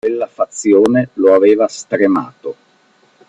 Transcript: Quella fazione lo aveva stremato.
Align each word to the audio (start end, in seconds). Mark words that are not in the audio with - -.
Quella 0.03 0.25
fazione 0.25 1.09
lo 1.13 1.35
aveva 1.35 1.67
stremato. 1.67 2.55